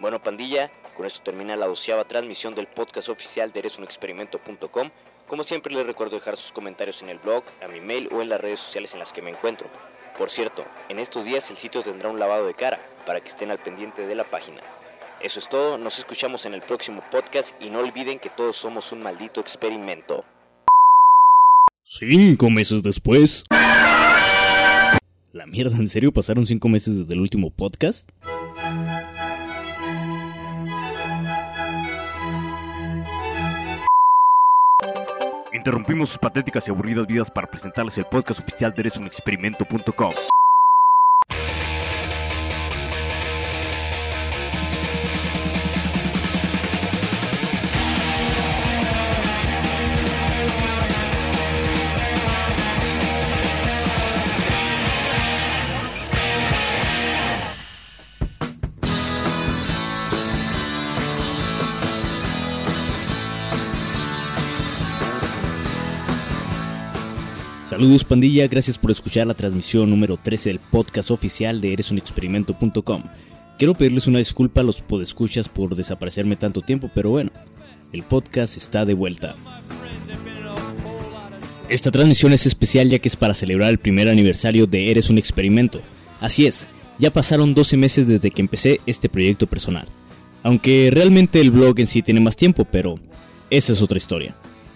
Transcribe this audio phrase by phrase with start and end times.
[0.00, 4.90] Bueno, pandilla, con esto termina la doceava transmisión del podcast oficial de eresunexperimento.com.
[5.26, 8.28] Como siempre les recuerdo dejar sus comentarios en el blog, a mi mail o en
[8.28, 9.68] las redes sociales en las que me encuentro.
[10.16, 13.50] Por cierto, en estos días el sitio tendrá un lavado de cara para que estén
[13.50, 14.60] al pendiente de la página.
[15.20, 18.92] Eso es todo, nos escuchamos en el próximo podcast y no olviden que todos somos
[18.92, 20.24] un maldito experimento.
[21.82, 23.44] Cinco meses después.
[25.32, 28.08] La mierda, ¿en serio pasaron cinco meses desde el último podcast?
[35.68, 40.14] Interrumpimos sus patéticas y aburridas vidas para presentarles el podcast oficial de eresunexperimento.com.
[67.78, 73.04] Saludos pandilla, gracias por escuchar la transmisión número 13 del podcast oficial de eresunexperimento.com.
[73.56, 77.30] Quiero pedirles una disculpa a los podescuchas por desaparecerme tanto tiempo, pero bueno,
[77.92, 79.36] el podcast está de vuelta.
[81.68, 85.18] Esta transmisión es especial ya que es para celebrar el primer aniversario de Eres un
[85.18, 85.80] Experimento.
[86.20, 86.66] Así es,
[86.98, 89.86] ya pasaron 12 meses desde que empecé este proyecto personal.
[90.42, 92.98] Aunque realmente el blog en sí tiene más tiempo, pero
[93.50, 94.34] esa es otra historia.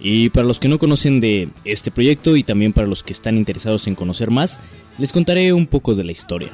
[0.00, 3.36] Y para los que no conocen de este proyecto y también para los que están
[3.36, 4.60] interesados en conocer más,
[4.98, 6.50] les contaré un poco de la historia.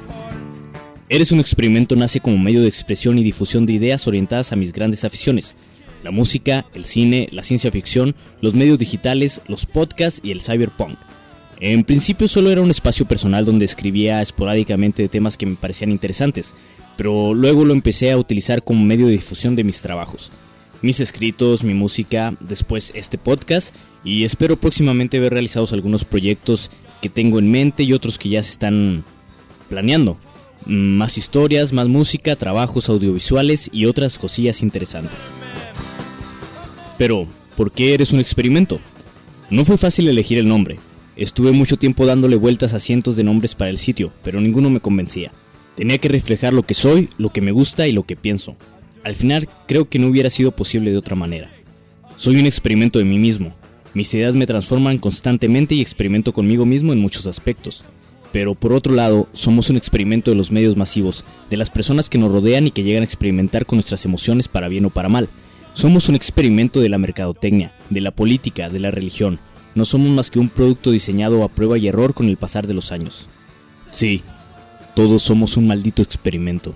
[1.09, 4.71] Eres un experimento nace como medio de expresión y difusión de ideas orientadas a mis
[4.71, 5.55] grandes aficiones,
[6.03, 10.97] la música, el cine, la ciencia ficción, los medios digitales, los podcasts y el cyberpunk.
[11.59, 15.91] En principio solo era un espacio personal donde escribía esporádicamente de temas que me parecían
[15.91, 16.55] interesantes,
[16.95, 20.31] pero luego lo empecé a utilizar como medio de difusión de mis trabajos
[20.81, 26.71] mis escritos, mi música, después este podcast y espero próximamente ver realizados algunos proyectos
[27.01, 29.03] que tengo en mente y otros que ya se están
[29.69, 30.17] planeando.
[30.65, 35.33] Mm, más historias, más música, trabajos audiovisuales y otras cosillas interesantes.
[36.97, 38.79] Pero, ¿por qué eres un experimento?
[39.49, 40.79] No fue fácil elegir el nombre.
[41.15, 44.79] Estuve mucho tiempo dándole vueltas a cientos de nombres para el sitio, pero ninguno me
[44.79, 45.33] convencía.
[45.75, 48.55] Tenía que reflejar lo que soy, lo que me gusta y lo que pienso.
[49.03, 51.51] Al final creo que no hubiera sido posible de otra manera.
[52.15, 53.55] Soy un experimento de mí mismo.
[53.93, 57.83] Mis ideas me transforman constantemente y experimento conmigo mismo en muchos aspectos.
[58.31, 62.17] Pero por otro lado, somos un experimento de los medios masivos, de las personas que
[62.17, 65.29] nos rodean y que llegan a experimentar con nuestras emociones para bien o para mal.
[65.73, 69.39] Somos un experimento de la mercadotecnia, de la política, de la religión.
[69.73, 72.73] No somos más que un producto diseñado a prueba y error con el pasar de
[72.73, 73.29] los años.
[73.91, 74.21] Sí,
[74.95, 76.75] todos somos un maldito experimento.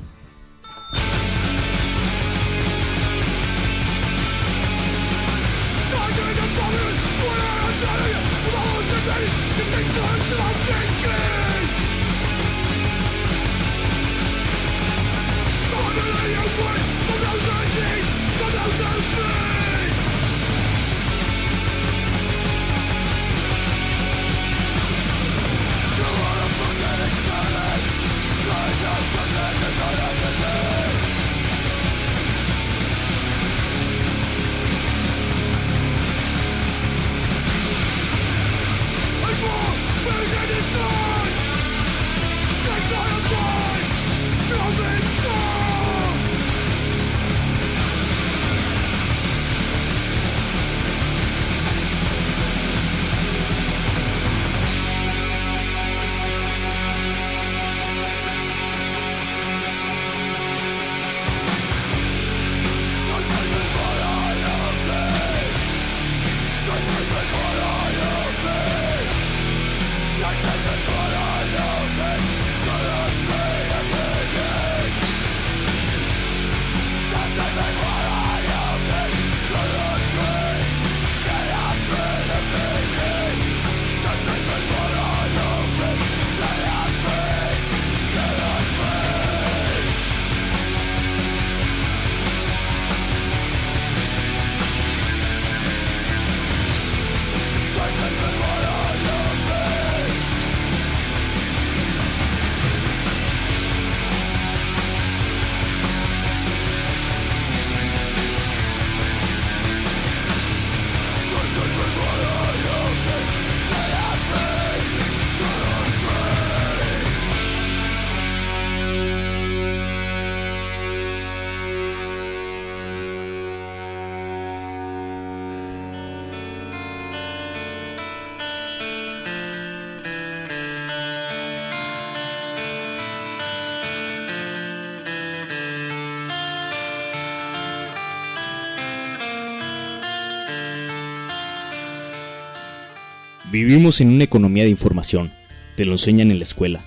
[143.56, 145.32] Vivimos en una economía de información.
[145.78, 146.84] Te lo enseñan en la escuela.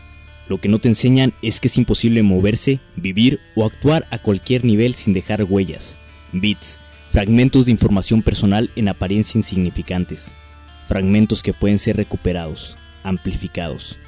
[0.48, 4.66] Lo que no te enseñan es que es imposible moverse, vivir o actuar a cualquier
[4.66, 5.96] nivel sin dejar huellas,
[6.30, 6.78] bits,
[7.10, 10.34] fragmentos de información personal en apariencia insignificantes,
[10.86, 13.98] fragmentos que pueden ser recuperados, amplificados.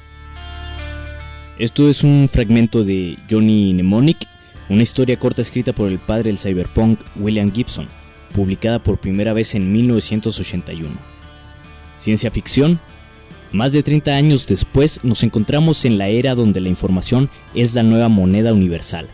[1.57, 4.27] Esto es un fragmento de Johnny Mnemonic,
[4.69, 7.87] una historia corta escrita por el padre del cyberpunk William Gibson,
[8.35, 11.10] publicada por primera vez en 1981.
[12.01, 12.79] Ciencia ficción.
[13.51, 17.83] Más de 30 años después nos encontramos en la era donde la información es la
[17.83, 19.07] nueva moneda universal.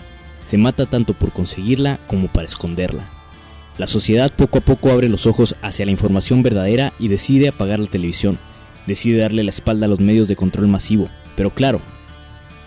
[0.46, 3.10] Se mata tanto por conseguirla como para esconderla.
[3.78, 7.80] La sociedad poco a poco abre los ojos hacia la información verdadera y decide apagar
[7.80, 8.40] la televisión,
[8.86, 11.10] decide darle la espalda a los medios de control masivo.
[11.36, 11.82] Pero claro,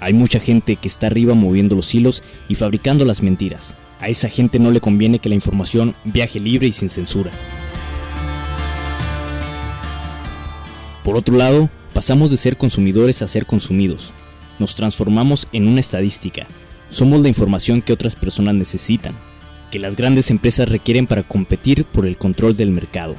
[0.00, 3.75] hay mucha gente que está arriba moviendo los hilos y fabricando las mentiras.
[4.00, 7.31] A esa gente no le conviene que la información viaje libre y sin censura.
[11.05, 14.12] Por otro lado, pasamos de ser consumidores a ser consumidos.
[14.58, 16.47] Nos transformamos en una estadística.
[16.91, 19.17] Somos la información que otras personas necesitan,
[19.70, 23.17] que las grandes empresas requieren para competir por el control del mercado.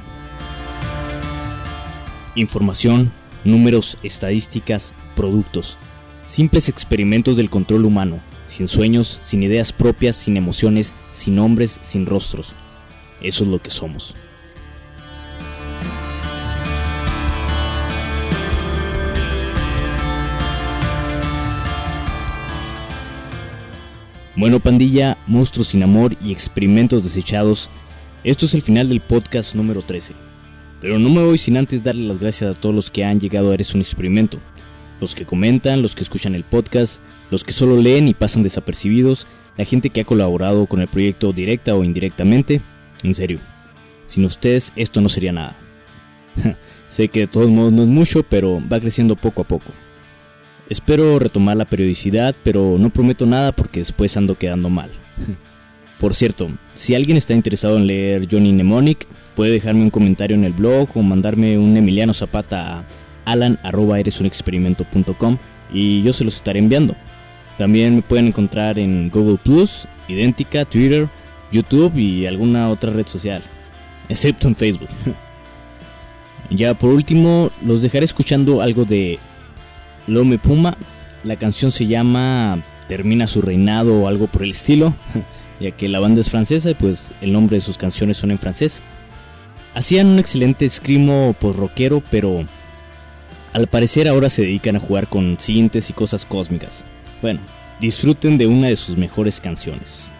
[2.36, 3.12] Información,
[3.44, 5.78] números, estadísticas, productos.
[6.26, 12.06] Simples experimentos del control humano, sin sueños, sin ideas propias, sin emociones, sin nombres, sin
[12.06, 12.54] rostros.
[13.20, 14.14] Eso es lo que somos.
[24.42, 27.70] Bueno, pandilla, monstruos sin amor y experimentos desechados,
[28.24, 30.14] esto es el final del podcast número 13.
[30.80, 33.52] Pero no me voy sin antes darle las gracias a todos los que han llegado
[33.52, 34.40] a Eres un Experimento.
[35.00, 39.28] Los que comentan, los que escuchan el podcast, los que solo leen y pasan desapercibidos,
[39.56, 42.60] la gente que ha colaborado con el proyecto directa o indirectamente.
[43.04, 43.38] En serio,
[44.08, 45.54] sin ustedes esto no sería nada.
[46.88, 49.70] sé que de todos modos no es mucho, pero va creciendo poco a poco.
[50.72, 54.90] Espero retomar la periodicidad, pero no prometo nada porque después ando quedando mal.
[56.00, 60.44] Por cierto, si alguien está interesado en leer Johnny Mnemonic, puede dejarme un comentario en
[60.44, 62.86] el blog o mandarme un Emiliano Zapata a
[63.26, 65.36] alan.eresunexperimento.com
[65.74, 66.96] y yo se los estaré enviando.
[67.58, 71.06] También me pueden encontrar en Google Plus, Idéntica, Twitter,
[71.52, 73.42] YouTube y alguna otra red social,
[74.08, 74.88] excepto en Facebook.
[76.50, 79.18] ya por último, los dejaré escuchando algo de
[80.06, 80.76] Lome Puma.
[81.24, 84.94] La canción se llama Termina su reinado o algo por el estilo,
[85.60, 88.38] ya que la banda es francesa y pues el nombre de sus canciones son en
[88.38, 88.82] francés.
[89.74, 92.46] Hacían un excelente escrimo post rockero, pero
[93.52, 96.84] al parecer ahora se dedican a jugar con sintes y cosas cósmicas.
[97.22, 97.40] Bueno,
[97.80, 100.10] disfruten de una de sus mejores canciones.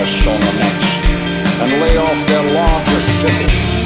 [0.00, 0.86] their shoulder necks
[1.60, 3.79] and lay off their larger cities.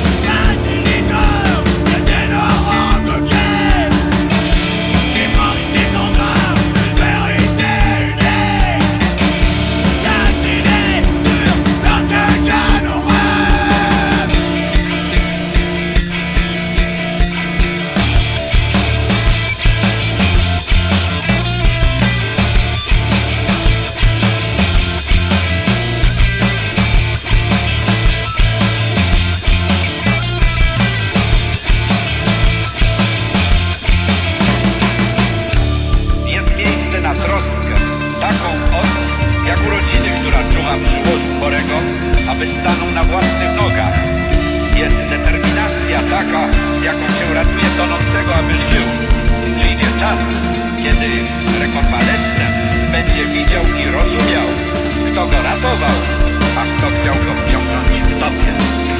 [50.83, 51.11] kiedy
[51.61, 52.57] rekonwalescent
[52.93, 54.49] będzie widział i rozumiał,
[55.13, 55.97] kto go ratował,
[56.59, 58.94] a kto chciał go wciągnąć w topie.